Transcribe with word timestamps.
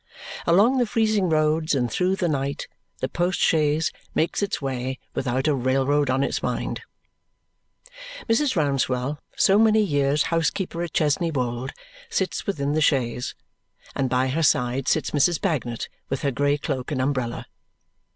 Along 0.47 0.79
the 0.79 0.87
freezing 0.87 1.29
roads, 1.29 1.75
and 1.75 1.91
through 1.91 2.15
the 2.15 2.27
night, 2.27 2.67
the 3.01 3.07
post 3.07 3.39
chaise 3.39 3.91
makes 4.15 4.41
its 4.41 4.59
way 4.59 4.97
without 5.13 5.47
a 5.47 5.53
railroad 5.53 6.09
on 6.09 6.23
its 6.23 6.41
mind. 6.41 6.81
Mrs. 8.27 8.55
Rouncewell, 8.55 9.19
so 9.37 9.59
many 9.59 9.83
years 9.83 10.23
housekeeper 10.33 10.81
at 10.81 10.93
Chesney 10.93 11.29
Wold, 11.29 11.71
sits 12.09 12.47
within 12.47 12.73
the 12.73 12.81
chaise; 12.81 13.35
and 13.95 14.09
by 14.09 14.29
her 14.29 14.41
side 14.41 14.87
sits 14.87 15.11
Mrs. 15.11 15.39
Bagnet 15.39 15.87
with 16.09 16.23
her 16.23 16.31
grey 16.31 16.57
cloak 16.57 16.91
and 16.91 16.99
umbrella. 16.99 17.45